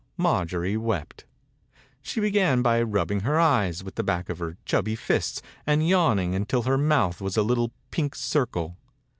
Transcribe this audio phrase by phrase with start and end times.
[0.17, 1.25] Marjorie wept.
[2.01, 6.33] She began by rubbing her eyes with the back of her chubby fists and yawning
[6.33, 8.77] until her mouth was a little pink circle.